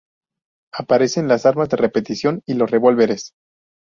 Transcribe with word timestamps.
Aparecen 0.73 1.27
las 1.27 1.45
armas 1.45 1.69
de 1.69 1.77
repetición 1.77 2.41
y 2.47 2.55
los 2.55 2.71
revólveres. 2.71 3.33